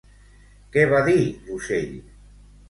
Què 0.75 0.85
va 0.93 1.01
dir 1.09 1.19
l'ocell? 1.27 1.93